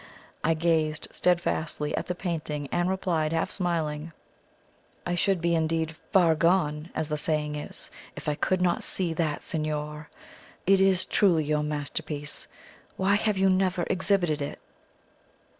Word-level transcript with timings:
I 0.43 0.55
gazed 0.55 1.07
steadfastly 1.11 1.95
at 1.95 2.07
the 2.07 2.15
painting, 2.15 2.67
and 2.71 2.89
replied, 2.89 3.33
half 3.33 3.51
smiling: 3.51 4.13
"I 5.05 5.13
should 5.13 5.41
be 5.41 5.53
indeed 5.53 5.91
'far 5.91 6.33
gone,' 6.33 6.89
as 6.95 7.09
the 7.09 7.19
saying 7.19 7.55
is, 7.55 7.91
if 8.15 8.27
I 8.27 8.33
could 8.33 8.63
not 8.63 8.81
see 8.83 9.13
that, 9.13 9.43
signor! 9.43 10.09
It 10.65 10.81
is 10.81 11.05
truly 11.05 11.43
your 11.43 11.61
masterpiece. 11.61 12.47
Why 12.97 13.13
have 13.13 13.37
you 13.37 13.47
never 13.47 13.85
exhibited 13.91 14.41
it?" 14.41 14.57